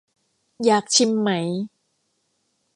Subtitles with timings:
[0.65, 1.29] อยากชิมไหม